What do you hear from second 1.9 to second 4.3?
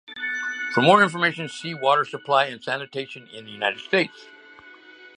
supply and sanitation in the United States.